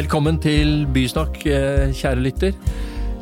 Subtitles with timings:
[0.00, 2.54] Velkommen til Bysnakk, eh, kjære lytter.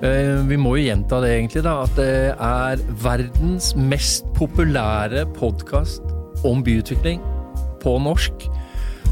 [0.02, 1.72] Eh, vi må jo gjenta det egentlig, da.
[1.82, 6.02] At det er verdens mest populære podkast
[6.46, 7.18] om byutvikling
[7.82, 8.46] på norsk.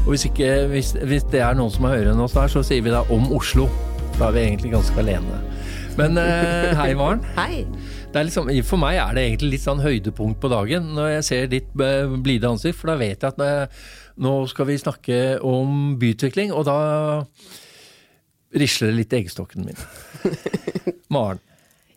[0.05, 2.63] Og hvis, ikke, hvis, hvis det er noen som er høyere enn oss der, så
[2.63, 3.67] sier vi da om Oslo.
[4.15, 5.43] Da er vi egentlig ganske alene.
[5.99, 7.25] Men eh, hei, Maren.
[7.41, 7.65] Hei.
[8.15, 11.67] Liksom, for meg er det egentlig litt sånn høydepunkt på dagen når jeg ser ditt
[11.75, 13.75] blide ansikt, for da vet jeg at
[14.17, 16.77] nå skal vi snakke om byutvikling, og da
[18.57, 19.83] risler det litt i eggstokken min.
[21.13, 21.43] Maren.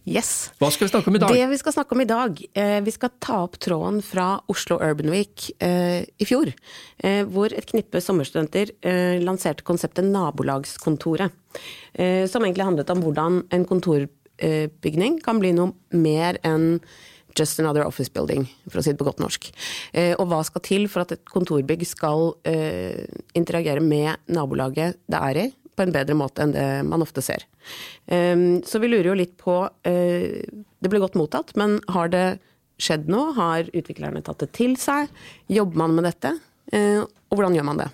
[0.08, 0.50] Yes.
[0.58, 1.34] Hva skal vi snakke om i dag?
[1.36, 4.78] Det vi skal snakke om i dag, eh, Vi skal ta opp tråden fra Oslo
[4.80, 6.52] Urban Week eh, i fjor.
[6.98, 11.30] Eh, hvor et knippe sommerstudenter eh, lanserte konseptet Nabolagskontoret.
[11.92, 16.80] Eh, som egentlig handlet om hvordan en kontorbygning kan bli noe mer enn
[17.38, 19.50] just another office building, for å si det på godt norsk.
[19.92, 23.06] Eh, og hva skal til for at et kontorbygg skal eh,
[23.38, 27.46] interagere med nabolaget det er i, på en bedre måte enn det man ofte ser.
[28.10, 32.24] Um, så vi lurer jo litt på uh, Det ble godt mottatt, men har det
[32.80, 33.32] skjedd noe?
[33.36, 35.08] Har utviklerne tatt det til seg?
[35.52, 36.34] Jobber man med dette?
[36.72, 37.88] Og hvordan gjør man det?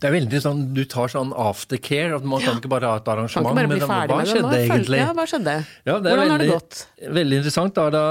[0.00, 2.16] Det er veldig sånn, Du tar sånn aftercare.
[2.18, 3.46] at Man kan ikke bare ha et arrangement.
[3.46, 5.00] Kan ikke bare bli ferdig hva skjedde egentlig?
[5.00, 5.54] Ja, hva skjedde?
[5.86, 6.80] Ja, Hvordan veldig, har det gått?
[7.20, 7.74] Veldig interessant.
[7.78, 8.04] Da da,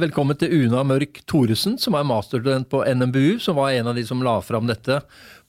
[0.00, 4.04] velkommen til Una Mørk Thoresen, som er masterstudent på NMBU, som var en av de
[4.08, 5.02] som la fram dette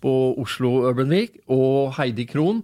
[0.04, 2.64] på Oslo Urban Week, og Heidi Krohn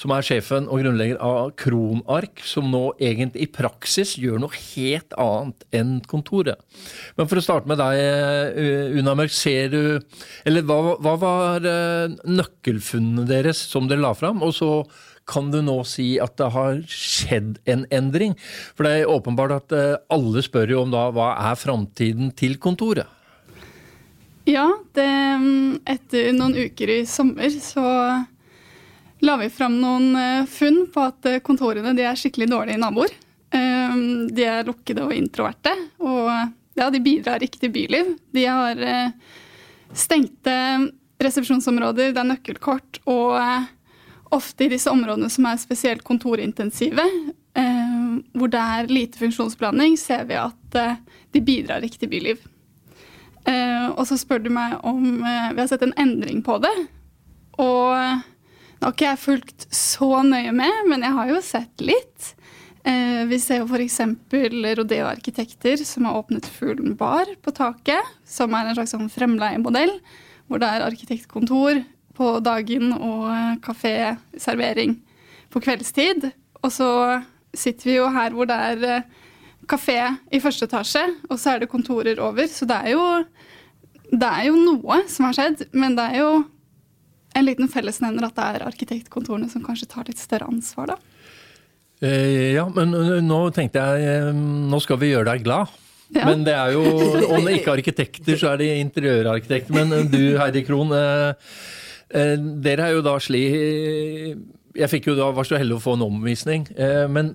[0.00, 5.12] som er sjefen og grunnlegger av Kronark, som nå egentlig i praksis gjør noe helt
[5.20, 6.60] annet enn kontoret.
[7.18, 10.00] Men for å starte med deg, eh, Una Mørk, ser du
[10.46, 14.42] Eller hva, hva var eh, nøkkelfunnene deres som dere la fram?
[14.42, 14.70] Og så
[15.30, 18.34] kan du nå si at det har skjedd en endring?
[18.74, 22.56] For det er åpenbart at eh, alle spør jo om da hva er framtiden til
[22.62, 23.06] kontoret?
[24.48, 24.66] Ja,
[24.96, 25.06] det,
[25.86, 27.84] etter noen uker i sommer så
[29.20, 33.12] la vi fram noen eh, funn på at eh, kontorene er skikkelig dårlige naboer.
[33.56, 36.30] Ehm, de er lukkede og introverte, og
[36.78, 38.14] ja, de bidrar ikke til byliv.
[38.32, 39.10] De har eh,
[39.92, 40.54] stengte
[41.20, 43.36] resepsjonsområder, det er nøkkelkort, og
[44.32, 47.04] ofte i disse områdene som er spesielt kontorintensive,
[48.32, 50.78] hvor det er lite funksjonsblanding, ser vi at
[51.34, 52.46] de bidrar ikke til byliv.
[53.98, 56.72] Og så spør du meg om vi har sett en endring på det.
[57.60, 58.22] Og
[58.80, 62.30] det har ikke jeg fulgt så nøye med, men jeg har jo sett litt.
[62.88, 63.98] Eh, vi ser jo f.eks.
[64.80, 68.14] Rodeo Arkitekter som har åpnet Fuglen bar på taket.
[68.24, 69.92] Som er en slags sånn fremleiemodell,
[70.48, 71.82] hvor det er arkitektkontor
[72.16, 73.28] på dagen og
[73.60, 74.96] kaféservering kafé, servering
[75.52, 76.30] på kveldstid.
[76.64, 76.88] Og så
[77.52, 79.10] sitter vi jo her hvor det er eh,
[79.68, 79.98] kafé
[80.32, 82.48] i første etasje, og så er det kontorer over.
[82.48, 83.04] Så det er jo,
[84.08, 86.32] det er jo noe som har skjedd, men det er jo
[87.34, 90.98] en liten fellesnevner at det er arkitektkontorene som kanskje tar litt større ansvar, da?
[92.00, 95.72] Eh, ja, men eh, nå tenkte jeg eh, Nå skal vi gjøre deg glad.
[96.14, 96.24] Ja.
[96.26, 96.84] Men det er jo
[97.34, 99.76] Om det ikke er arkitekter, så er det interiørarkitekter.
[99.76, 100.94] Men du Heidi Krohn,
[102.10, 103.44] dere er jo da sli
[104.70, 106.62] jeg fikk jo da, var så heldig å få en omvisning.
[107.10, 107.32] Men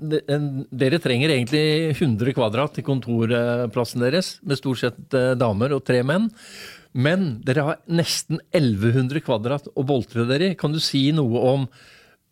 [0.72, 6.30] dere trenger egentlig 100 kvadrat til kontorplassen deres, med stort sett damer og tre menn.
[6.96, 10.58] Men dere har nesten 1100 kvadrat å boltre dere i.
[10.60, 11.68] Kan du si noe om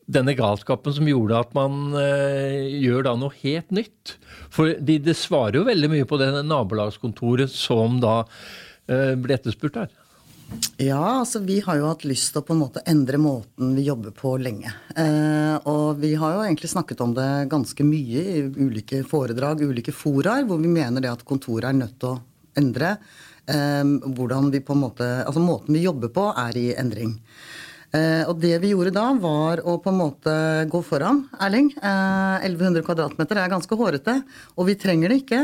[0.07, 4.15] denne galskapen som gjorde at man eh, gjør da noe helt nytt?
[4.53, 8.21] For de, det svarer jo veldig mye på det nabolagskontoret som da
[8.87, 9.91] eh, ble etterspurt her.
[10.77, 13.87] Ja, altså vi har jo hatt lyst til å på en måte endre måten vi
[13.87, 14.71] jobber på lenge.
[14.95, 19.95] Eh, og vi har jo egentlig snakket om det ganske mye i ulike foredrag, ulike
[19.95, 22.19] foraer, hvor vi mener det at kontoret er nødt til å
[22.59, 22.95] endre
[23.45, 27.17] hvordan vi på en måte, altså Måten vi jobber på, er i endring.
[27.93, 30.33] Uh, og det vi gjorde da, var å på en måte
[30.71, 31.67] gå foran, Erling.
[31.77, 34.15] Uh, eh, 1100 kvadratmeter er ganske hårete,
[34.57, 35.41] og vi trenger det ikke.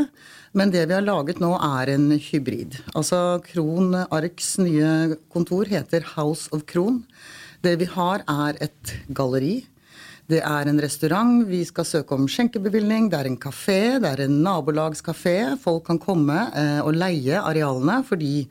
[0.58, 2.80] Men det vi har laget nå, er en hybrid.
[2.90, 7.04] Altså Kron Arks nye kontor heter House of Kron.
[7.62, 9.60] Det vi har, er et galleri
[10.30, 14.22] det er en restaurant, vi skal søke om skjenkebevilgning, det er en kafé, det er
[14.26, 15.56] en nabolagskafé.
[15.58, 18.44] Folk kan komme eh, og leie arealene fordi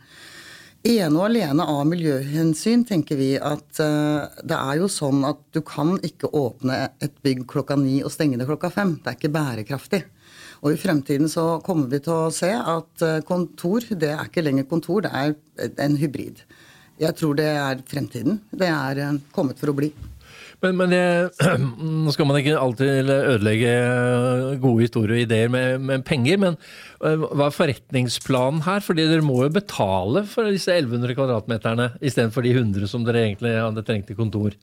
[0.90, 5.62] ene og alene av miljøhensyn tenker vi at eh, det er jo sånn at du
[5.64, 8.98] kan ikke åpne et bygg klokka ni og stenge det klokka fem.
[9.00, 10.04] Det er ikke bærekraftig.
[10.60, 14.44] Og i fremtiden så kommer vi til å se at uh, kontor, det er ikke
[14.44, 16.44] lenger kontor, det er en hybrid.
[17.00, 18.42] Jeg tror det er fremtiden.
[18.52, 19.94] Det er uh, kommet for å bli.
[20.64, 21.04] Men, men det,
[22.06, 23.74] nå skal man ikke alltid ødelegge
[24.60, 26.58] gode historier og ideer med, med, penger, men
[27.04, 28.84] eh, hva er forretningsplanen her?
[28.84, 33.56] Fordi dere må jo betale for disse 1100 kvadratmeterne istedenfor de 100 som dere egentlig
[33.56, 34.58] hadde trengt i kontor.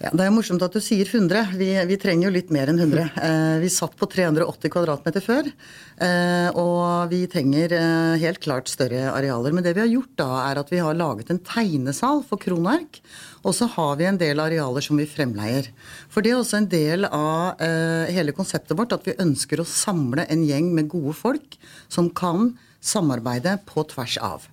[0.00, 1.58] Ja, Det er jo morsomt at du sier 100.
[1.60, 3.10] Vi, vi trenger jo litt mer enn 100.
[3.20, 5.48] Eh, vi satt på 380 kvadratmeter før,
[6.00, 9.52] eh, og vi trenger eh, helt klart større arealer.
[9.52, 13.02] Men det vi har gjort da, er at vi har laget en tegnesal for Kronark.
[13.40, 15.70] Og så har vi en del arealer som vi fremleier.
[16.12, 19.68] For det er også en del av eh, hele konseptet vårt at vi ønsker å
[19.68, 21.56] samle en gjeng med gode folk
[21.88, 24.46] som kan samarbeide på tvers av.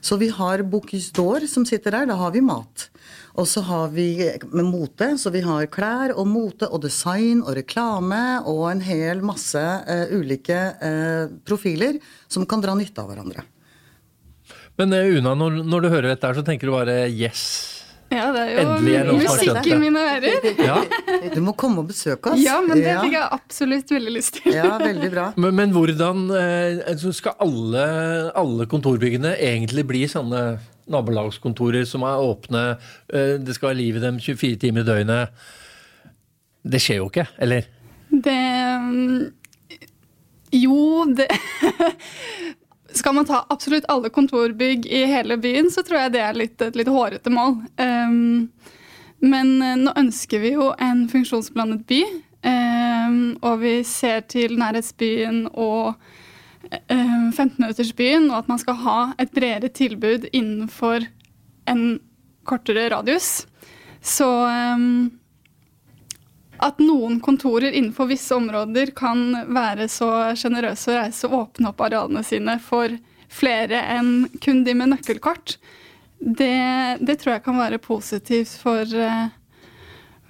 [0.00, 2.08] Så vi har Bocuse d'Or som sitter der.
[2.10, 2.88] Da har vi mat.
[3.34, 4.14] Og så har vi
[4.52, 9.22] med mote, så vi har klær og mote og design og reklame og en hel
[9.24, 11.98] masse uh, ulike uh, profiler
[12.28, 13.46] som kan dra nytte av hverandre.
[14.76, 17.71] Men uh, Una, når, når, du hører dette her, så tenker du bare yes?
[18.12, 20.48] Ja, det er jo musikk i mine ører.
[20.60, 20.78] Ja.
[21.32, 22.42] Du må komme og besøke oss.
[22.42, 24.52] Ja, men det fikk jeg absolutt veldig lyst til.
[24.56, 25.30] Ja, veldig bra.
[25.42, 26.26] Men, men hvordan
[27.00, 27.86] skal alle,
[28.38, 30.42] alle kontorbyggene egentlig bli sånne
[30.90, 32.62] nabolagskontorer som er åpne,
[33.12, 35.44] eh, det skal være liv i dem 24 timer i døgnet.
[36.62, 37.66] Det skjer jo ikke, eller?
[38.10, 38.38] Det
[38.82, 39.22] mm,
[40.52, 41.28] Jo, det
[42.94, 46.60] Skal man ta absolutt alle kontorbygg i hele byen, så tror jeg det er litt,
[46.62, 47.56] et litt hårete mål.
[47.80, 48.50] Um,
[49.22, 52.02] men eh, nå ønsker vi jo en funksjonsblandet by.
[52.42, 53.16] Um,
[53.46, 55.94] og vi ser til nærhetsbyen og
[56.72, 61.06] 15-minuttersbyen, eh, og at man skal ha et bredere tilbud innenfor
[61.70, 61.84] en
[62.48, 63.44] kortere radius.
[64.02, 65.12] Så um,
[66.62, 71.82] at noen kontorer innenfor visse områder kan være så sjenerøse å reise og åpne opp
[71.82, 72.94] arealene sine for
[73.32, 75.56] flere enn kun de med nøkkelkort,
[76.22, 79.32] det, det tror jeg kan være positivt for uh,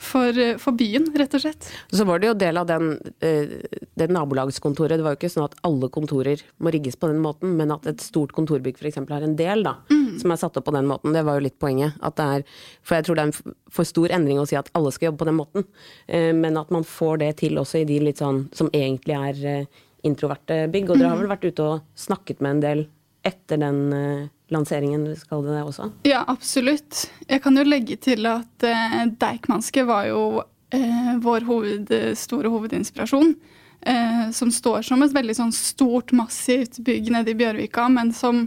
[0.02, 1.68] for, eh, for, byen, rett og slett.
[1.92, 3.54] Så var det jo del av den, eh,
[3.94, 4.98] det nabolagskontoret.
[4.98, 7.86] Det var jo ikke sånn at alle kontorer må rigges på den måten, men at
[7.86, 8.98] et stort kontorbygg f.eks.
[9.08, 10.18] har en del da, mm.
[10.20, 11.14] som er satt opp på den måten.
[11.14, 11.94] Det var jo litt poenget.
[12.02, 12.44] Er,
[12.82, 15.22] for jeg tror det er en for stor endring å si at alle skal jobbe
[15.22, 15.68] på den måten.
[16.08, 19.66] Eh, men at man får det til også i de litt sånn som egentlig er
[20.02, 20.90] introverte bygg.
[20.90, 22.84] Og dere har vel vært ute og snakket med en del
[23.22, 25.88] etter den lanseringen, skal det også?
[26.06, 27.06] Ja, absolutt.
[27.28, 30.42] Jeg kan jo legge til at eh, Deichmanske var jo
[30.74, 33.34] eh, vår hoved, store hovedinspirasjon.
[33.82, 38.44] Eh, som står som et veldig sånn stort, massivt bygg nede i Bjørvika, men som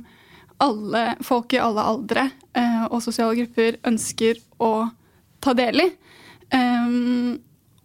[0.64, 4.88] alle folk i alle aldre eh, og sosiale grupper ønsker å
[5.44, 5.90] ta del i.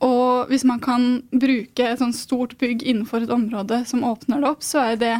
[0.00, 1.02] Og hvis man kan
[1.32, 5.16] bruke et sånt stort bygg innenfor et område som åpner det opp, så er det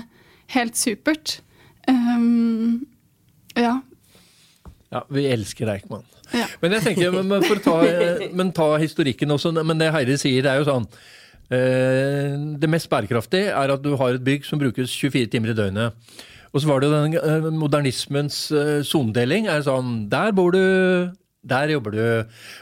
[0.55, 1.41] helt supert.
[1.89, 2.87] Um,
[3.57, 3.79] ja.
[4.91, 6.05] Ja, vi elsker Deichman.
[6.35, 6.47] Ja.
[6.63, 7.77] Men jeg tenker, men, for å ta,
[8.37, 9.53] men ta historikken også.
[9.63, 10.87] Men det Heidi sier, det er jo sånn
[11.51, 15.57] eh, Det mest bærekraftige er at du har et bygg som brukes 24 timer i
[15.59, 16.15] døgnet.
[16.51, 19.51] Og så var det den eh, modernismens eh, sonedeling.
[19.51, 20.63] er sånn, Der bor du,
[21.47, 22.03] der jobber du.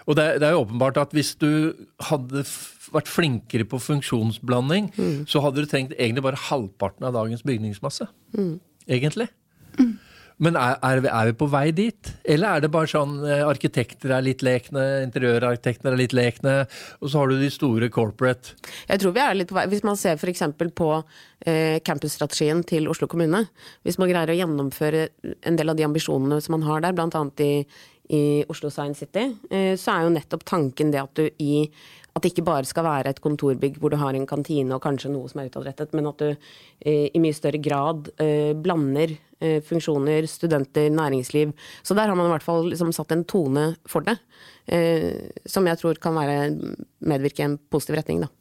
[0.07, 1.73] Og det, det er jo åpenbart at hvis du
[2.11, 2.45] hadde
[2.93, 5.19] vært flinkere på funksjonsblanding, mm.
[5.29, 8.09] så hadde du trengt egentlig bare halvparten av dagens bygningsmasse.
[8.37, 8.57] Mm.
[8.89, 9.29] Egentlig.
[9.79, 9.97] Mm.
[10.39, 12.11] Men er, er, vi, er, vi, på vei dit?
[12.23, 16.55] Eller er det bare sånn eh, arkitekter er litt lekne, interiørarkitekter er litt lekne,
[17.03, 18.55] og så har du de store corporate?
[18.87, 19.67] Jeg tror vi er litt på vei.
[19.73, 20.47] Hvis man ser f.eks.
[20.79, 23.49] på eh, campusstrategien til Oslo kommune.
[23.83, 25.09] Hvis man greier å gjennomføre
[25.43, 27.25] en del av de ambisjonene som man har der, bl.a.
[27.43, 27.53] i,
[28.15, 31.65] i Oslo Science City, eh, så er jo nettopp tanken det at du i
[32.17, 35.13] at det ikke bare skal være et kontorbygg hvor du har en kantine og kanskje
[35.13, 39.61] noe som er utadrettet, men at du eh, i mye større grad eh, blander eh,
[39.65, 41.53] funksjoner, studenter, næringsliv.
[41.83, 44.19] Så der har man i hvert fall liksom satt en tone for det,
[44.67, 46.41] eh, som jeg tror kan være,
[47.07, 48.27] medvirke i en positiv retning.
[48.27, 48.33] da.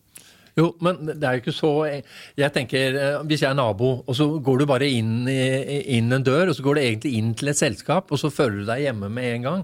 [0.57, 4.15] Jo, men det er jo ikke så Jeg tenker, eh, Hvis jeg er nabo, og
[4.17, 7.51] så går du bare inn, inn en dør, og så går du egentlig inn til
[7.51, 9.63] et selskap, og så føler du deg hjemme med en gang.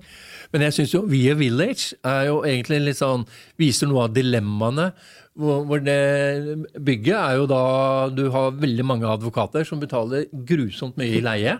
[0.54, 3.26] Men jeg syns jo Via Village er jo egentlig litt sånn
[3.58, 4.92] Viser noe av dilemmaene.
[5.34, 7.64] Hvor det bygget er jo da
[8.14, 11.58] Du har veldig mange advokater som betaler grusomt mye i leie.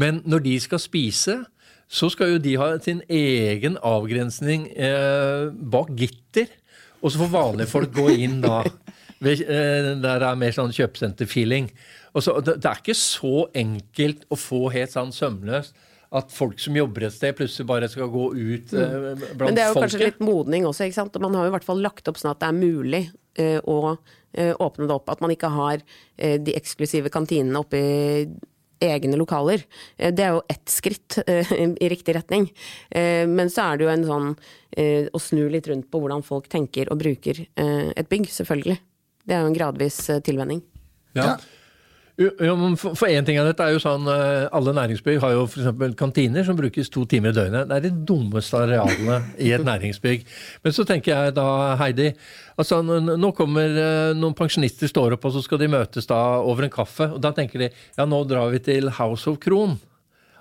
[0.00, 1.36] Men når de skal spise,
[1.84, 6.48] så skal jo de ha sin egen avgrensning eh, bak gitter.
[7.04, 8.62] Og så får vanlige folk gå inn da.
[9.24, 9.38] Det
[10.02, 11.68] der er mer sånn kjøpesenter-feeling.
[12.14, 15.76] Det, det er ikke så enkelt å få helt sånn sømløst
[16.14, 18.80] at folk som jobber et sted, plutselig bare skal gå ut mm.
[18.80, 19.44] eh, blant folket.
[19.44, 19.84] Men det er jo folket.
[19.88, 21.20] kanskje litt modning også, ikke sant.
[21.22, 23.02] Man har jo i hvert fall lagt opp sånn at det er mulig
[23.40, 25.10] eh, å eh, åpne det opp.
[25.10, 28.28] At man ikke har eh, de eksklusive kantinene oppe i
[28.84, 29.64] egne lokaler.
[29.98, 32.46] Eh, det er jo ett skritt i riktig retning.
[32.94, 34.30] Men så er det jo en sånn
[34.74, 38.78] å snu litt rundt på hvordan folk tenker og bruker et bygg, selvfølgelig.
[39.24, 40.64] Det er jo en gradvis tilvenning.
[41.14, 41.36] Ja.
[42.14, 45.96] Ja, for én ting av dette er jo sånn eh, Alle næringsbygg har jo f.eks.
[45.98, 47.66] kantiner som brukes to timer i døgnet.
[47.66, 50.22] Det er de dummeste arealene i et næringsbygg.
[50.62, 51.46] Men så tenker jeg da,
[51.80, 52.12] Heidi
[52.54, 56.68] altså Nå kommer eh, noen pensjonister står opp, og så skal de møtes da over
[56.68, 57.10] en kaffe.
[57.16, 59.74] og Da tenker de ja, nå drar vi til House of Kron.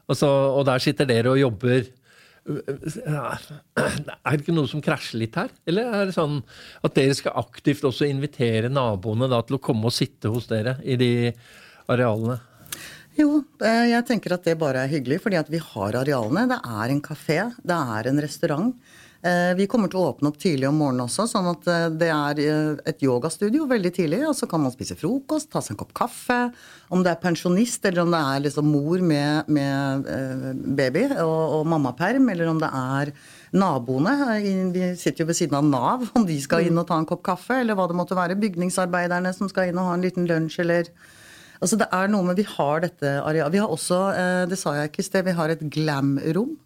[0.05, 1.89] Altså, og der sitter dere og jobber.
[2.43, 5.51] Er det ikke noe som krasjer litt her?
[5.69, 6.41] Eller er det sånn
[6.83, 10.75] at dere skal aktivt også invitere naboene da til å komme og sitte hos dere
[10.83, 11.13] i de
[11.91, 12.39] arealene?
[13.13, 16.47] Jo, eh, jeg tenker at det bare er hyggelig, fordi at vi har arealene.
[16.49, 18.73] Det er en kafé, det er en restaurant.
[19.23, 22.09] Eh, vi kommer til å åpne opp tidlig om morgenen også, sånn at eh, det
[22.11, 22.41] er
[22.91, 24.19] et yogastudio veldig tidlig.
[24.27, 26.39] Og så kan man spise frokost, ta seg en kopp kaffe.
[26.91, 30.09] Om det er pensjonist, eller om det er liksom mor med, med
[30.75, 33.13] baby og, og mammaperm, eller om det er
[33.55, 34.17] naboene.
[34.75, 37.23] Vi sitter jo ved siden av Nav, om de skal inn og ta en kopp
[37.25, 38.39] kaffe, eller hva det måtte være.
[38.43, 40.91] Bygningsarbeiderne som skal inn og ha en liten lunsj, eller
[41.63, 43.53] Altså det er noe med Vi har dette arealet.
[43.53, 46.57] Vi har også, eh, det sa jeg ikke i sted, vi har et glam-rom.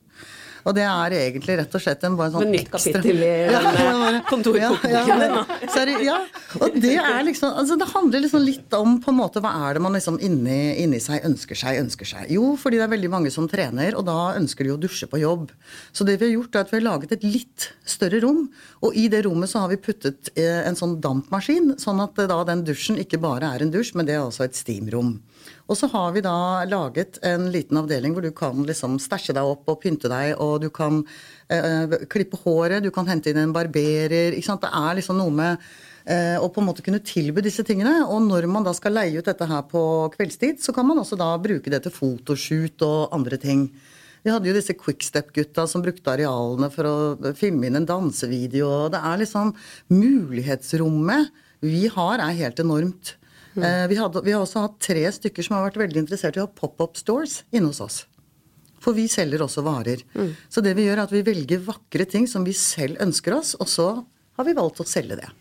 [0.67, 4.21] Og det er egentlig rett og slett en bare sånn nytt ekstra kapittel i ja,
[4.27, 6.17] kontorboken ja, ja, ja,
[6.59, 9.77] og det er liksom altså Det handler liksom litt om på en måte hva er
[9.77, 12.31] det man liksom inni, inni seg ønsker seg, ønsker seg.
[12.33, 15.21] Jo, fordi det er veldig mange som trener, og da ønsker de å dusje på
[15.21, 15.51] jobb.
[15.95, 18.45] Så det vi har gjort, er at vi har laget et litt større rom.
[18.83, 22.41] Og i det rommet så har vi puttet eh, en sånn dampmaskin, sånn at da
[22.47, 25.17] den dusjen ikke bare er en dusj, men det er også et steamrom.
[25.67, 29.49] Og så har vi da laget en liten avdeling hvor du kan liksom stæsje deg
[29.49, 31.01] opp og pynte deg, og du kan
[31.51, 34.31] eh, klippe håret, du kan hente inn en barberer.
[34.31, 34.63] ikke sant?
[34.63, 35.67] Det er liksom noe med
[36.07, 37.99] eh, å på en måte kunne tilby disse tingene.
[38.07, 39.83] Og når man da skal leie ut dette her på
[40.15, 43.67] kveldstid, så kan man også da bruke det til fotoshoot og andre ting.
[44.23, 48.87] Vi hadde jo disse Quickstep-gutta som brukte arealene for å filme inn en dansevideo.
[48.91, 49.53] Det er liksom
[49.91, 51.31] Mulighetsrommet
[51.63, 53.17] vi har, er helt enormt.
[53.57, 53.89] Mm.
[53.89, 56.45] Vi, hadde, vi, har også hatt tre stykker som har vært veldig interessert i å
[56.45, 58.03] ha pop-up stores inne hos oss.
[58.83, 60.03] For vi selger også varer.
[60.13, 60.35] Mm.
[60.53, 63.55] Så det vi gjør, er at vi velger vakre ting som vi selv ønsker oss,
[63.57, 63.87] og så
[64.37, 65.31] har vi valgt å selge det.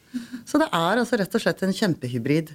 [0.49, 2.55] Så det er altså rett og slett en kjempehybrid.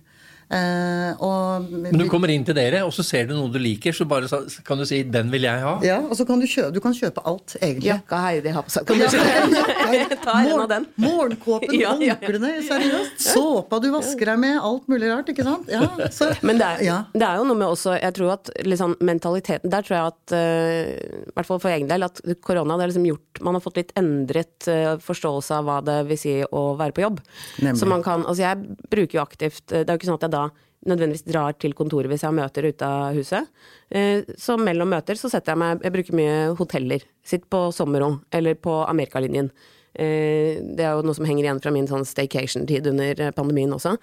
[0.51, 3.96] Eh, og, Men du kommer inn til dere, og så ser du noe du liker,
[3.96, 4.27] så bare
[4.67, 5.77] kan du si 'den vil jeg ha'?
[5.86, 7.88] Ja, og så kan du kjøpe, du kan kjøpe alt, egentlig.
[7.88, 8.86] Jakka Heidi har på seg.
[8.86, 10.17] Kan du kjøpe?
[10.25, 10.88] Ta en av den.
[11.05, 13.24] Morgenkåpen, ja, ja, håndklærne, seriøst.
[13.31, 15.72] Såpa du vasker deg med, alt mulig rart, ikke sant?
[15.72, 16.98] Ja, så, Men det er, ja.
[17.13, 20.36] det er, jo noe med også, jeg tror at liksom, mentaliteten Der tror jeg at,
[20.36, 23.79] uh, i hvert fall for egen del, at korona har liksom gjort Man har fått
[23.79, 27.24] litt endret uh, forståelse av hva det vil si å være på jobb.
[27.63, 27.79] Nemlig.
[27.79, 30.34] Så man kan Altså, jeg bruker jo aktivt Det er jo ikke sånn at jeg
[30.34, 30.40] da
[30.88, 33.51] nødvendigvis drar til kontoret hvis jeg har møter ute av huset.
[33.89, 37.05] Eh, så mellom møter så setter jeg meg Jeg bruker mye hoteller.
[37.24, 39.51] Sitt på sommerrom eller på Amerikalinjen.
[39.93, 43.74] Eh, det er jo noe som henger igjen fra min sånn staycation-tid under eh, pandemien
[43.75, 43.98] også.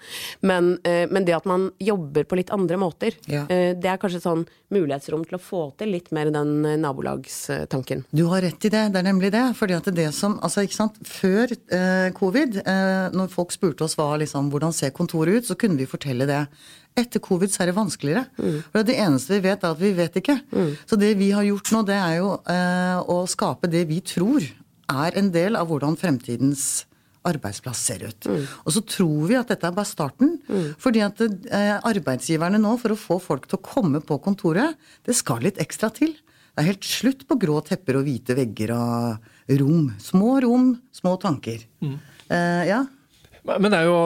[0.45, 3.43] Men, eh, men, det at man jobber på litt andre måter, ja.
[3.49, 8.05] det er kanskje sånn mulighetsrom til å få til litt mer den nabolagstanken.
[8.15, 9.43] Du har rett i det, det er nemlig det.
[9.57, 13.97] fordi at det som, altså ikke sant, Før eh, covid, eh, når folk spurte oss
[13.97, 16.43] hva, liksom, hvordan ser kontoret ut, så kunne vi fortelle det.
[16.97, 18.25] Etter covid så er det vanskeligere.
[18.37, 18.57] Mm.
[18.71, 20.39] For Det eneste vi vet, er at vi vet ikke.
[20.51, 20.71] Mm.
[20.89, 24.45] Så det vi har gjort nå, det er jo eh, å skape det vi tror
[24.89, 26.85] er en del av hvordan fremtidens
[27.27, 28.27] arbeidsplass ser ut.
[28.29, 28.45] Mm.
[28.63, 30.37] Og så tror vi at dette er bare starten.
[30.47, 30.69] Mm.
[30.79, 35.17] Fordi at eh, arbeidsgiverne nå, for å få folk til å komme på kontoret, det
[35.17, 36.15] skal litt ekstra til.
[36.15, 39.91] Det er helt slutt på grå tepper og hvite vegger og rom.
[40.03, 41.65] Små rom, små tanker.
[41.83, 41.97] Mm.
[42.29, 42.83] Eh, ja,
[43.57, 43.97] men det er jo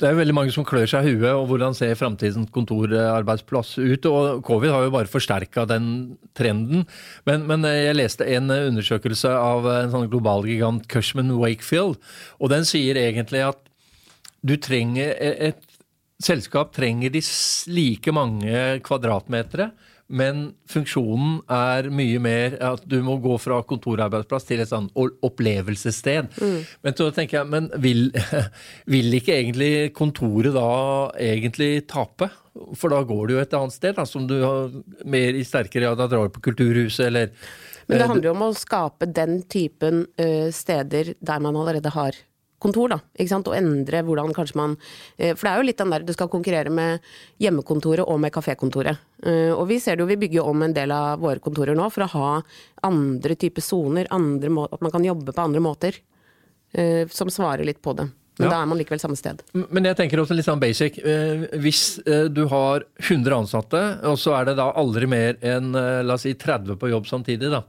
[0.00, 4.08] det er veldig mange som klør seg i huet, og hvordan ser framtidens kontorarbeidsplass ut?
[4.10, 5.88] Og covid har jo bare forsterka den
[6.38, 6.86] trenden.
[7.28, 11.98] Men, men, jeg leste en undersøkelse av en sånn global gigant, Cushman Wakefield,
[12.40, 13.62] og den sier egentlig at
[14.46, 15.64] du trenger et
[16.22, 17.20] selskap trenger de
[17.70, 19.70] like mange kvadratmetere
[20.08, 26.30] men funksjonen er mye mer at du må gå fra kontorarbeidsplass til et sånn opplevelsessted.
[26.40, 26.58] Mm.
[26.86, 28.08] Men så tenker jeg, men vil,
[28.94, 30.68] vil, ikke egentlig kontoret da
[31.20, 32.30] egentlig tape?
[32.74, 34.72] For da går du jo et annet sted, da, som du har
[35.04, 37.28] mer i sterkere grad ja, drar på Kulturhuset eller
[37.86, 41.92] Men det eh, handler jo om å skape den typen ø, steder der man allerede
[41.94, 42.16] har
[42.62, 42.98] kontor, da.
[43.18, 43.48] Ikke sant?
[43.50, 44.76] Og endre hvordan kanskje man
[45.18, 47.00] eh, For det er jo litt den der du skal konkurrere med
[47.42, 48.98] hjemmekontoret og med kafékontoret.
[49.22, 51.88] Eh, og vi ser det jo, vi bygger om en del av våre kontorer nå
[51.94, 52.30] for å ha
[52.88, 56.00] andre typer soner, at man kan jobbe på andre måter.
[56.72, 58.08] Eh, som svarer litt på det.
[58.38, 58.50] Men Ja.
[58.50, 59.40] da er man likevel samme sted.
[59.54, 61.00] Men jeg tenker også litt sånn basic.
[61.58, 61.98] Hvis
[62.30, 66.34] du har 100 ansatte, og så er det da aldri mer enn la oss si
[66.34, 67.64] 30 på jobb samtidig, da.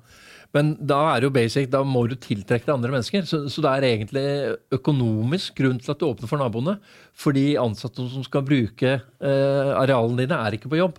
[0.55, 3.25] Men da er det jo basic, da må du tiltrekke deg andre mennesker.
[3.29, 4.23] Så, så det er egentlig
[4.79, 6.79] økonomisk grunn til at du åpner for naboene.
[7.13, 10.97] For de ansatte som skal bruke eh, arealene dine, er ikke på jobb.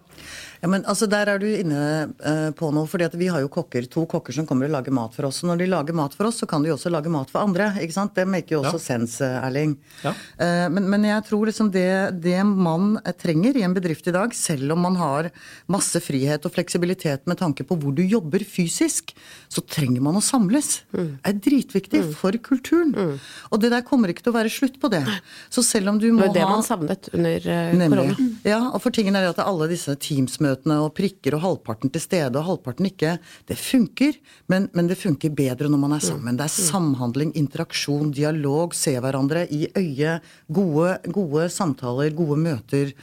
[0.63, 2.87] Ja, men altså Der er du inne eh, på noe.
[2.87, 5.43] fordi at Vi har jo kokker, to kokker som kommer og lager mat for oss.
[5.43, 7.71] og Når de lager mat for oss, så kan de også lage mat for andre.
[7.81, 8.15] ikke sant?
[8.15, 8.79] Det maker jo også Ja.
[8.79, 9.77] sense, Erling.
[10.05, 10.11] Ja.
[10.39, 14.35] Eh, men, men jeg tror liksom det, det man trenger i en bedrift i dag,
[14.35, 15.31] selv om man har
[15.69, 19.15] masse frihet og fleksibilitet med tanke på hvor du jobber fysisk,
[19.49, 20.83] så trenger man å samles.
[20.93, 21.17] Mm.
[21.23, 23.19] Det er dritviktig for kulturen.
[23.51, 25.05] Og det der kommer ikke til å være slutt på det.
[25.49, 28.31] Så selv om du Det må var det ha man savnet under eh, korona.
[28.45, 32.03] Ja, og for tingen er det at alle disse Teams-møtene og prikker og halvparten til
[32.03, 33.17] stede og halvparten ikke,
[33.49, 34.17] det funker,
[34.53, 36.39] men, men det funker bedre når man er sammen.
[36.39, 42.95] Det er samhandling, interaksjon, dialog, se hverandre i øyet, gode, gode samtaler, gode møter.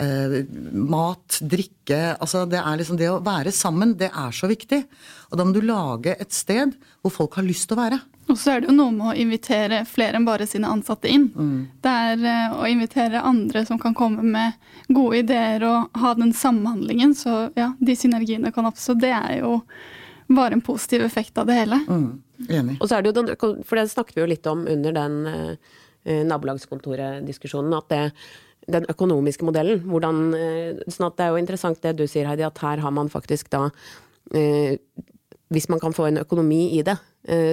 [0.00, 0.40] Eh,
[0.72, 4.82] mat, drikke altså det, er liksom det å være sammen, det er så viktig.
[5.30, 8.00] Og da må du lage et sted hvor folk har lyst til å være.
[8.30, 11.26] Og så er det jo noe med å invitere flere enn bare sine ansatte inn.
[11.84, 14.56] Det er eh, å invitere andre som kan komme med
[14.88, 17.12] gode ideer og ha den samhandlingen.
[17.18, 18.96] Så ja, de synergiene kan oppstå.
[19.00, 19.58] Det er jo
[20.32, 21.80] bare en positiv effekt av det hele.
[21.84, 22.78] Mm, enig.
[22.80, 25.20] Og så er det jo den, for det snakket vi jo litt om under den
[25.28, 28.02] eh, nabolagskontoret-diskusjonen, at det,
[28.72, 32.46] den økonomiske modellen, hvordan eh, Sånn at det er jo interessant det du sier, Heidi,
[32.46, 33.66] at her har man faktisk da
[34.32, 34.80] eh,
[35.52, 36.96] Hvis man kan få en økonomi i det,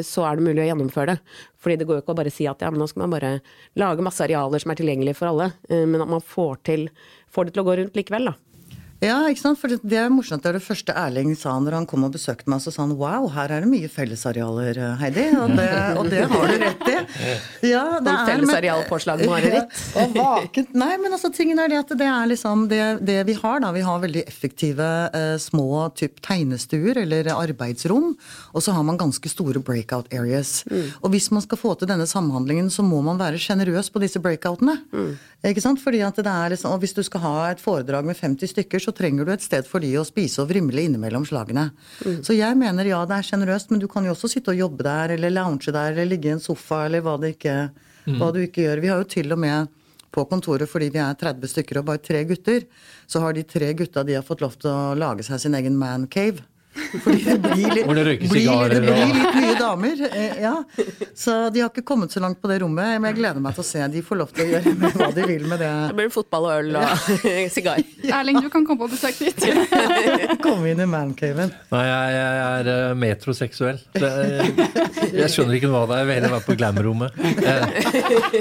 [0.03, 1.35] så er det mulig å gjennomføre det.
[1.61, 3.33] Fordi det går jo ikke å bare si at ja, men nå skal man bare
[3.79, 6.87] lage masse arealer som er tilgjengelige for alle, eh, men at man får, til,
[7.31, 8.35] får det til å gå rundt likevel, da.
[9.01, 9.57] Ja, ikke sant?
[9.57, 10.43] For det- det er morsomt.
[10.43, 12.59] Det er det første Erling sa når han kom og besøkte meg.
[12.61, 15.23] Så sa han wow, her er det mye fellesarealer, Heidi.
[15.41, 16.97] Og det, og det har du rett i.
[17.71, 19.73] Ja, det er, fellesarealpåslag, mareritt.
[19.95, 20.73] Ja, og vakent.
[20.77, 23.71] Nei, men altså tingen er det at det er liksom det, det vi har, da.
[23.73, 28.15] Vi har veldig effektive eh, små typ tegnestuer eller arbeidsrom.
[28.53, 30.63] Og så har man ganske store breakout areas.
[31.01, 34.21] Og hvis man skal få til denne samhandlingen, så må man være sjenerøs på disse
[34.21, 34.77] breakoutene.
[35.41, 35.79] Ikke sant?
[35.81, 38.81] Fordi at det er liksom, og hvis du skal ha et foredrag med 50 stykker,
[38.83, 41.71] så trenger du et sted for de å spise og vrimle innimellom slagene.
[42.21, 44.85] Så jeg mener ja, det er sjenerøst, men du kan jo også sitte og jobbe
[44.85, 47.55] der, eller lounge der, eller ligge i en sofa, eller hva, det ikke,
[48.19, 48.83] hva du ikke gjør.
[48.85, 49.73] Vi har jo til og med
[50.13, 52.67] på kontoret, fordi vi er 30 stykker og bare tre gutter,
[53.09, 55.79] så har de tre gutta de har fått lov til å lage seg sin egen
[55.79, 56.43] man cave.
[57.03, 60.01] Fordi det blir litt, det blir, det blir litt mye damer.
[60.11, 60.53] eh, Ja.
[61.15, 63.63] Så de har ikke kommet så langt på det rommet, men jeg gleder meg til
[63.63, 63.81] å se.
[63.91, 65.69] De får lov til å gjøre hva de vil med det.
[65.89, 65.95] det.
[65.99, 66.85] blir fotball og øl og
[67.55, 67.81] sigar.
[68.07, 69.47] Erling, du kan komme på besøk dit.
[70.45, 71.51] Komme inn i mancaven.
[71.71, 73.81] Nei, jeg, jeg er eh, metroseksuell.
[73.93, 74.11] Det,
[75.11, 76.01] jeg skjønner ikke hva det er.
[76.01, 77.19] Jeg vil heller være på glam-rommet.
[77.41, 78.31] Eh,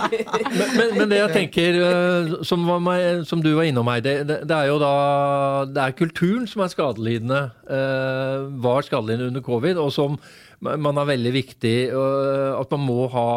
[0.51, 4.01] Men, men, men det jeg tenker, eh, som, var meg, som du var innom her,
[4.05, 4.91] det, det, det er jo da
[5.71, 7.41] Det er kulturen som er skadelidende.
[8.21, 10.19] Eh, var skadelidende under covid, og som
[10.61, 13.29] man er veldig viktig eh, at man må ha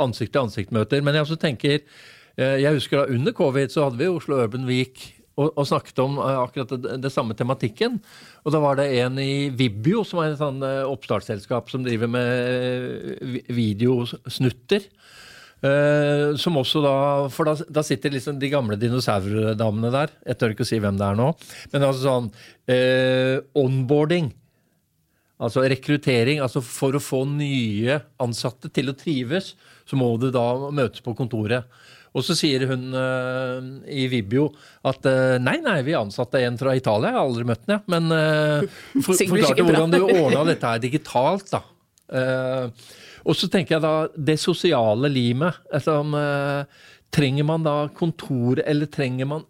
[0.00, 1.04] ansikt-til-ansikt-møter.
[1.04, 4.66] Men jeg også tenker eh, Jeg husker da under covid så hadde vi Oslo Urban
[4.68, 7.98] Week og, og snakket om akkurat det, det samme tematikken.
[8.46, 13.40] Og da var det en i Vibio, som er et sånn oppstartsselskap som driver med
[13.50, 14.86] videosnutter.
[15.64, 16.96] Eh, som også da
[17.32, 20.14] For da, da sitter liksom de gamle dinosaurdamene der.
[20.28, 21.30] Jeg tør ikke å si hvem det er nå.
[21.72, 22.28] Men altså sånn
[22.68, 24.32] eh, Onboarding.
[25.40, 26.42] Altså rekruttering.
[26.44, 29.54] altså For å få nye ansatte til å trives,
[29.88, 31.66] så må du da møtes på kontoret.
[32.14, 33.58] Og så sier hun uh,
[33.90, 34.44] i Vibio
[34.86, 35.02] at
[35.42, 37.10] nei, nei, vi ansatte en fra Italia.
[37.10, 37.82] Jeg har aldri møtt den, jeg.
[37.90, 41.64] Men uh, for, forklarte hvordan du ordna dette her digitalt, da.
[42.12, 42.66] Eh,
[43.24, 43.94] og så tenker jeg da
[44.30, 45.56] det sosiale limet.
[45.72, 49.44] Altså, eh, trenger man da kontor, eller trenger man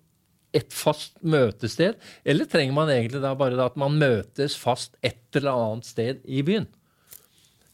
[0.54, 1.96] et fast møtested?
[2.24, 6.20] Eller trenger man egentlig da bare da at man møtes fast et eller annet sted
[6.24, 6.68] i byen?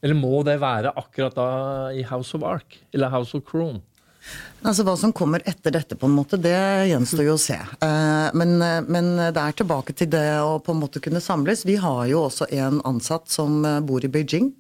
[0.00, 1.48] Eller må det være akkurat da
[1.92, 2.78] i House of Ark?
[2.94, 3.82] Eller House of Crown?
[4.64, 6.56] Altså Hva som kommer etter dette, på en måte, det
[6.88, 7.56] gjenstår jo å se.
[7.56, 11.66] Eh, Men, eh, men det er tilbake til det å på en måte kunne samles.
[11.68, 14.54] Vi har jo også en ansatt som bor i Beijing.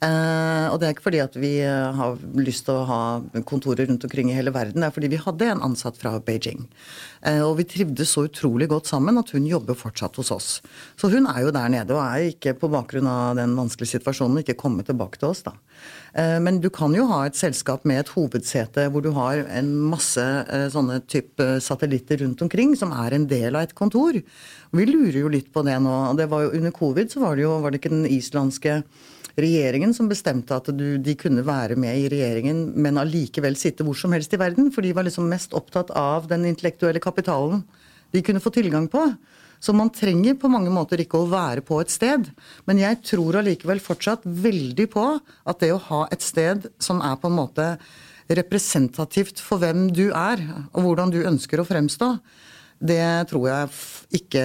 [0.00, 3.00] Eh, og det er ikke fordi at vi eh, har lyst til å ha
[3.44, 4.80] kontorer rundt omkring i hele verden.
[4.80, 6.62] Det er fordi vi hadde en ansatt fra Beijing.
[7.28, 10.48] Eh, og vi trivdes så utrolig godt sammen at hun jobber fortsatt hos oss.
[10.96, 14.40] Så hun er jo der nede og er ikke på bakgrunn av den vanskelige situasjonen
[14.40, 15.52] ikke kommet tilbake til oss, da.
[16.12, 19.70] Eh, men du kan jo ha et selskap med et hovedsete hvor du har en
[19.92, 24.18] masse eh, sånne type satellitter rundt omkring som er en del av et kontor.
[24.74, 25.96] Vi lurer jo litt på det nå.
[26.18, 28.80] det jo Under covid så var det jo var det ikke den islandske
[29.40, 33.96] regjeringen som bestemte at du, de kunne være med i regjeringen, men allikevel sitte hvor
[33.96, 34.72] som helst i verden.
[34.74, 37.62] For de var liksom mest opptatt av den intellektuelle kapitalen
[38.10, 39.04] de kunne få tilgang på.
[39.60, 42.30] Så man trenger på mange måter ikke å være på et sted.
[42.68, 47.18] Men jeg tror allikevel fortsatt veldig på at det å ha et sted som er
[47.20, 47.74] på en måte
[48.30, 50.42] representativt for hvem du er,
[50.72, 52.14] og hvordan du ønsker å fremstå,
[52.80, 54.42] det tror jeg ikke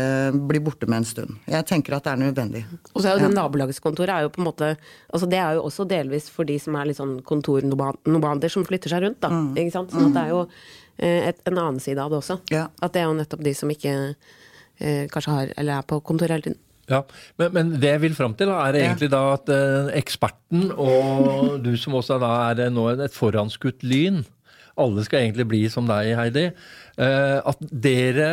[0.50, 1.36] blir borte med en stund.
[1.48, 2.64] Jeg tenker at det er nødvendig.
[2.92, 3.36] Og så er jo det ja.
[3.38, 6.76] Nabolagskontoret er jo på en måte altså Det er jo også delvis for de som
[6.76, 9.22] er litt sånn kontornomader som flytter seg rundt.
[9.24, 9.54] da, mm.
[9.62, 9.96] ikke sant?
[9.96, 10.42] Sånn at det er jo
[10.98, 12.42] eh, et, en annen side av det også.
[12.52, 12.66] Ja.
[12.84, 13.96] At det er jo nettopp de som ikke
[14.82, 16.62] kanskje har, eller er på kontoret hele tiden.
[16.90, 17.02] Ja,
[17.40, 21.58] men, men, det jeg vil fram til, da, er egentlig da at eh, eksperten og
[21.66, 24.22] du som også da er nå et foranskutt lyn,
[24.78, 28.30] alle skal egentlig bli som deg, Heidi, eh, at dere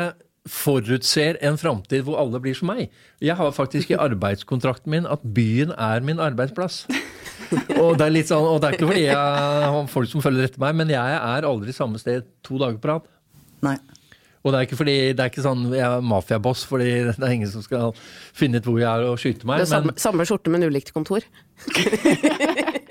[0.51, 2.91] forutser en framtid hvor alle blir som meg.
[3.23, 6.83] Jeg har faktisk i arbeidskontrakten min at byen er min arbeidsplass.
[7.79, 10.51] og det er litt sånn, og det er ikke fordi jeg har folk som følger
[10.51, 13.11] etter meg, men jeg er aldri samme sted to dager på rad.
[13.65, 13.79] Nei.
[14.43, 17.35] Og det er ikke fordi, det er ikke sånn jeg er mafiaboss fordi det er
[17.37, 17.95] ingen som skal
[18.35, 19.63] finne ut hvor jeg er og skyte meg.
[19.63, 21.27] Det er samme, samme skjorte, men ulikt kontor.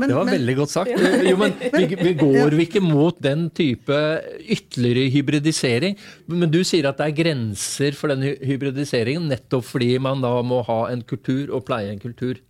[0.00, 0.92] Men, det var men, veldig godt sagt.
[0.96, 1.08] Ja.
[1.28, 3.96] Jo, men vi, vi går vi ikke mot den type
[4.40, 5.98] ytterligere hybridisering?
[6.32, 10.62] Men du sier at det er grenser for den hybridiseringen, nettopp fordi man da må
[10.64, 12.40] ha en kultur og pleie en kultur?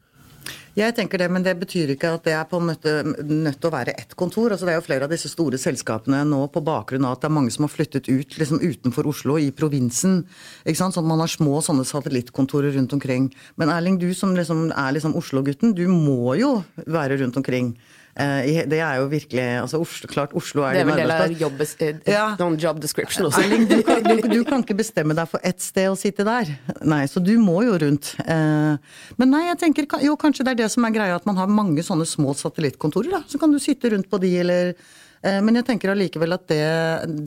[0.79, 3.95] Jeg tenker det, men det betyr ikke at det er på nødt til å være
[3.99, 4.55] ett kontor.
[4.55, 7.29] Altså det er jo flere av disse store selskapene nå på bakgrunn av at det
[7.31, 10.23] er mange som har flyttet ut liksom utenfor Oslo, i provinsen.
[10.65, 10.95] ikke sant?
[10.95, 13.29] Sånn at man har små sånne satellittkontorer rundt omkring.
[13.61, 17.75] Men Erling, du som liksom er liksom Oslo-gutten, du må jo være rundt omkring.
[18.19, 21.35] Eh, det er jo virkelig altså Oslo, Klart Oslo er Det er vel del av
[21.39, 22.25] jobb, eh, ja.
[22.59, 23.45] job description også.
[23.45, 26.51] Erling, du, kan, du, du, kan ikke bestemme deg for ett sted å sitte der.
[26.83, 28.17] Nei, så du må jo rundt.
[28.25, 31.39] Eh, men nei, jeg tenker jo kanskje det er det som er greia, at man
[31.39, 33.15] har mange sånne små satellittkontorer.
[33.15, 34.75] da, Så kan du sitte rundt på de, eller
[35.21, 36.63] Men jeg tenker allikevel at det,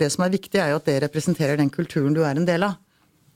[0.02, 2.66] det som er viktig, er jo at det representerer den kulturen du er en del
[2.66, 2.80] av.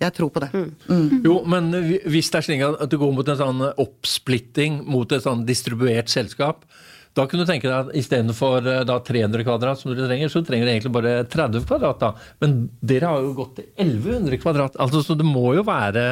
[0.01, 0.49] Jeg tror på det.
[0.53, 0.71] Mm.
[0.89, 1.21] Mm.
[1.25, 1.69] Jo, men
[2.09, 6.09] hvis det er slik at du går mot en sånn oppsplitting mot et sånn distribuert
[6.09, 6.65] selskap,
[7.17, 8.67] da kunne du tenke deg at istedenfor
[9.07, 11.99] 300 kvadrat som dere trenger, så trenger dere egentlig bare 30 kvadrat.
[12.03, 12.11] da.
[12.43, 16.05] Men dere har jo gått til 1100 kvadrat, altså, så det må jo være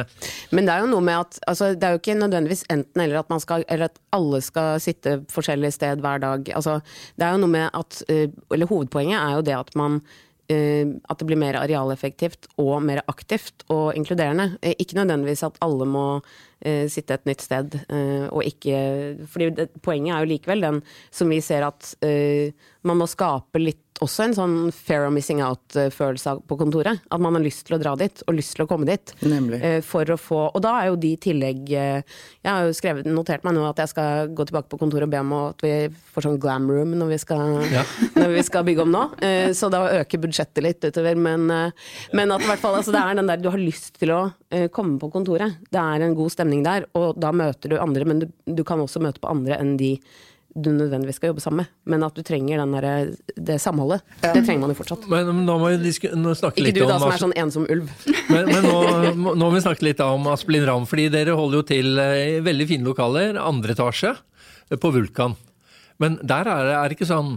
[0.50, 3.22] Men det er jo noe med at altså, det er jo ikke nødvendigvis enten eller
[3.22, 6.52] at, skal, eller at alle skal sitte forskjellig sted hver dag.
[6.58, 6.78] Altså,
[7.16, 10.25] det er jo noe med at eh, Eller hovedpoenget er jo det at man eh,
[10.52, 14.52] at det blir mer arealeffektivt og mer aktivt og inkluderende.
[14.62, 17.74] Eh, ikke nødvendigvis at alle må uh, sitte et nytt sted.
[17.90, 18.76] uh, og ikke
[19.26, 22.52] fordi det, Poenget er jo likevel den som vi ser at uh,
[22.86, 27.00] man må skape litt også en sånn fair of missing out-følelse på kontoret.
[27.12, 29.12] At man har lyst til å dra dit, og lyst til å komme dit.
[29.24, 29.60] Nemlig.
[29.64, 32.74] Eh, for å få, og da er jo de i tillegg eh, Jeg har jo
[32.76, 35.64] skrevet, notert meg nå at jeg skal gå tilbake på kontoret og be om at
[35.64, 35.72] vi
[36.12, 37.86] får sånn glam room når vi skal, ja.
[38.20, 39.04] når vi skal bygge om nå.
[39.24, 41.16] Eh, så da øker budsjettet litt utover.
[41.16, 44.12] Men, men at i hvert fall, altså det er den der du har lyst til
[44.14, 44.22] å
[44.74, 45.58] komme på kontoret.
[45.72, 48.80] Det er en god stemning der, og da møter du andre, men du, du kan
[48.82, 49.96] også møte på andre enn de
[50.56, 54.04] du nødvendigvis skal jobbe sammen med, men at du trenger der, det samholdet.
[54.22, 54.32] Ja.
[54.32, 55.04] Det trenger man jo fortsatt.
[55.12, 57.66] Men, men nå må vi snakke litt om Ikke du da, som er sånn ensom
[57.72, 57.90] ulv.
[58.30, 58.78] Men, men nå,
[59.26, 62.06] nå, må vi snakke litt om Aspelin Ramm, fordi dere holder jo til i
[62.38, 64.14] eh, veldig fine lokaler, andre etasje,
[64.70, 65.36] eh, på Vulkan.
[66.02, 67.36] Men der er det, er det ikke sånn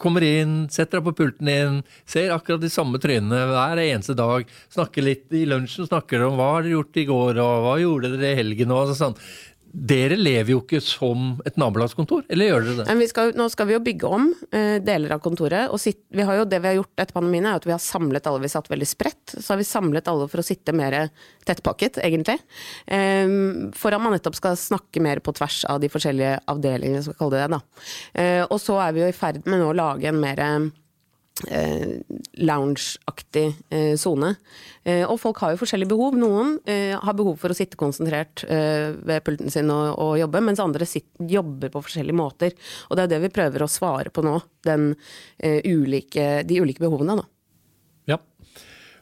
[0.00, 1.74] Kommer inn, setter deg på pulten din,
[2.08, 4.48] ser akkurat de samme trynene hver eneste dag.
[4.72, 8.14] Snakker litt i lunsjen, snakker om hva har dere gjort i går, og hva gjorde
[8.14, 9.18] dere i helgen, og sånn.
[9.70, 13.08] Dere lever jo ikke som et nabolagskontor, eller gjør dere det?
[13.10, 15.70] Skal, nå skal vi jo bygge om uh, deler av kontoret.
[15.70, 17.82] og sitt, vi har jo, Det vi har gjort etter pandemien, er at vi har
[17.82, 18.42] samlet alle.
[18.42, 19.36] Vi satt veldig spredt.
[19.36, 20.98] Så har vi samlet alle for å sitte mer
[21.46, 22.40] tettpakket, egentlig.
[22.90, 27.14] Um, for at man nettopp skal snakke mer på tvers av de forskjellige avdelingene, skal
[27.14, 27.56] vi kalle det det.
[27.56, 27.62] da.
[28.18, 30.42] Uh, og så er vi jo i ferd med nå å lage en mer
[31.48, 32.00] eh,
[32.44, 33.94] lounge-aktig eh.
[34.84, 36.16] Eh, og folk har jo forskjellige behov.
[36.18, 40.44] Noen eh, har behov for å sitte konsentrert eh, ved pulten sin og, og jobbe,
[40.44, 42.56] mens andre sitter, jobber på forskjellige måter.
[42.88, 44.38] Og det er det vi prøver å svare på nå.
[44.66, 44.94] Den,
[45.38, 47.28] eh, ulike, de ulike behovene, da.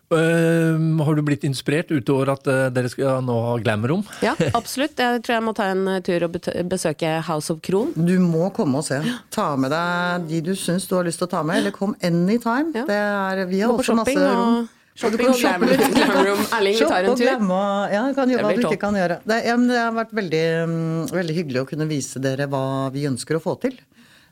[0.08, 4.06] Uh, har du blitt inspirert utover at uh, dere skal nå ha glamrom?
[4.24, 4.96] Ja, absolutt.
[4.96, 6.38] Jeg tror jeg må ta en uh, tur og
[6.70, 7.92] besøke House of Kron.
[7.92, 9.02] Du må komme og se.
[9.34, 11.92] Ta med deg de du syns du har lyst til å ta med, eller kom
[12.00, 12.72] anytime.
[12.72, 12.86] Ja.
[12.88, 14.66] Er, vi har også masse rom.
[14.98, 16.40] Shopping og glam glam room.
[16.56, 17.28] Erling, vi tar en tur.
[17.28, 19.20] og- Ja, kan gjøre Det hva du ikke kan gjøre.
[19.24, 23.04] Det, ja, det har vært veldig, mm, veldig hyggelig å kunne vise dere hva vi
[23.06, 23.76] ønsker å få til.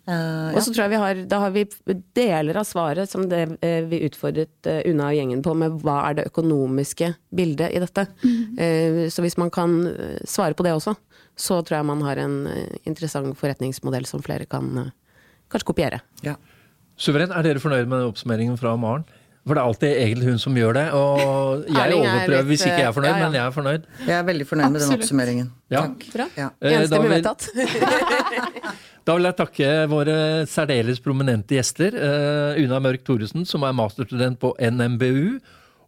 [0.06, 1.64] Eh, Og så tror jeg vi har, da har vi
[2.14, 5.96] deler av svaret som det eh, vi utfordret eh, Una og gjengen på, med hva
[6.10, 8.06] er det økonomiske bildet i dette.
[8.58, 10.94] Eh, Så hvis man kan eh, svare på det også,
[11.36, 14.92] så tror jeg man har en eh, interessant forretningsmodell som flere kan
[15.50, 16.00] kanskje kopiere.
[16.22, 16.36] ja.
[16.96, 19.02] Suveren, er dere fornøyd med oppsummeringen fra Maren?
[19.46, 21.20] For det er alltid egentlig hun som gjør det, og
[21.70, 23.28] jeg er overprøver hvis ikke jeg er fornøyd, ja, ja.
[23.28, 23.86] men jeg er fornøyd.
[24.08, 25.52] Jeg er veldig fornøyd med den oppsummeringen.
[25.70, 25.84] Ja.
[25.86, 26.08] Takk.
[26.16, 26.26] Bra.
[26.36, 26.48] Ja.
[26.58, 27.48] Eh, da Enstemmig vedtatt.
[29.06, 30.16] Da vil jeg takke våre
[30.50, 31.94] særdeles prominente gjester.
[31.94, 35.36] Uh, Una Mørk Thoresen, som er masterstudent på NMBU.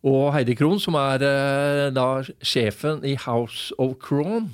[0.07, 2.07] Og Heidi Krohn, som er uh, da
[2.39, 4.53] sjefen i House of Crohn.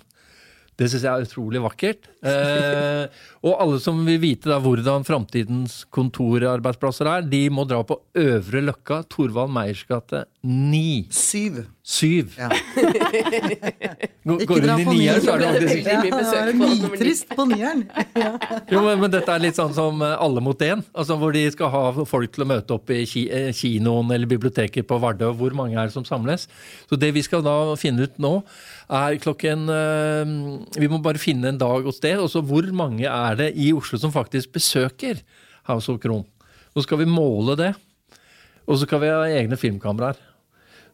[0.75, 2.09] Det syns jeg er utrolig vakkert.
[2.27, 3.05] Eh,
[3.47, 8.63] og alle som vil vite da hvordan framtidens kontorarbeidsplasser er, de må dra på Øvre
[8.65, 11.07] Løkka, Torvald Meyers gate 9.
[11.15, 11.61] Syv.
[11.85, 12.35] Syv.
[12.41, 12.49] Ja.
[14.25, 16.53] Går Ikke går dra i på nieren, så er det faktisk mye Ja, besøk det
[16.55, 17.83] er nitrist på nieren.
[18.25, 18.31] Ja.
[18.71, 20.81] Jo, men, men dette er litt sånn som Alle mot én.
[20.97, 24.31] Altså hvor de skal ha folk til å møte opp i ki eh, kinoen eller
[24.31, 25.29] biblioteket på Vardø.
[25.37, 26.47] Hvor mange er det som samles?
[26.89, 28.33] Så det vi skal da finne ut nå,
[28.90, 30.35] er klokken eh,
[30.81, 32.18] Vi må bare finne en dag og sted.
[32.20, 35.23] Og så hvor mange er det i Oslo som faktisk besøker
[35.68, 36.25] House of Kron?
[36.75, 37.73] Så skal vi måle det.
[38.66, 40.18] Og så skal vi ha egne filmkameraer.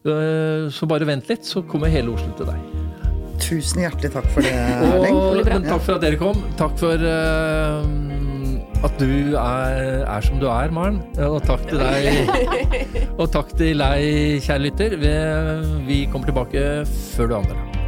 [0.05, 2.59] Eh, Så bare vent litt, så kommer hele Oslo til deg.
[3.41, 4.53] Tusen hjertelig takk for det,
[4.91, 5.17] Erling.
[5.17, 6.43] Og, men takk for at dere kom.
[6.59, 7.81] Takk for uh,
[8.85, 11.01] at du er, er som du er, Maren.
[11.25, 12.29] Og takk til deg.
[13.21, 14.97] Og takk til deg, kjære lytter.
[15.01, 15.13] Vi,
[15.89, 16.65] vi kommer tilbake
[17.15, 17.80] før du aner det.